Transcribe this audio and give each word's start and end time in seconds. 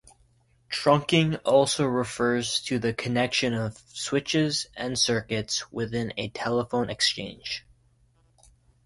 Trunking 0.71 1.39
also 1.45 1.85
refers 1.85 2.59
to 2.63 2.79
the 2.79 2.91
connection 2.91 3.53
of 3.53 3.77
switches 3.93 4.65
and 4.75 4.97
circuits 4.97 5.71
within 5.71 6.11
a 6.17 6.29
telephone 6.29 6.89
exchange. 6.89 7.67